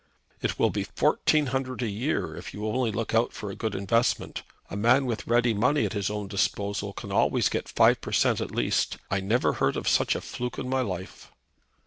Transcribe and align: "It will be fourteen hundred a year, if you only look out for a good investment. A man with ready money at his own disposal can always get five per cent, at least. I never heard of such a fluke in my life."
"It 0.41 0.57
will 0.57 0.71
be 0.71 0.83
fourteen 0.95 1.45
hundred 1.53 1.83
a 1.83 1.87
year, 1.87 2.35
if 2.35 2.55
you 2.55 2.65
only 2.65 2.91
look 2.91 3.13
out 3.13 3.33
for 3.33 3.51
a 3.51 3.55
good 3.55 3.75
investment. 3.75 4.41
A 4.71 4.75
man 4.75 5.05
with 5.05 5.27
ready 5.27 5.53
money 5.53 5.85
at 5.85 5.93
his 5.93 6.09
own 6.09 6.27
disposal 6.27 6.91
can 6.91 7.11
always 7.11 7.49
get 7.49 7.69
five 7.69 8.01
per 8.01 8.11
cent, 8.11 8.41
at 8.41 8.49
least. 8.49 8.97
I 9.11 9.19
never 9.19 9.53
heard 9.53 9.77
of 9.77 9.87
such 9.87 10.15
a 10.15 10.21
fluke 10.21 10.57
in 10.57 10.67
my 10.67 10.81
life." 10.81 11.31